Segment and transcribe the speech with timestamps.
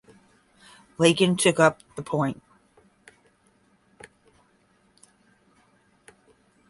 [0.97, 2.41] Lacan took up the point.